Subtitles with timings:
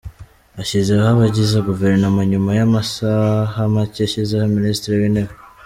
[0.61, 5.33] Ashyizeho abagize Guverinoma nyuma y’amasaha make ashyizeho Minisitiri w’Intebe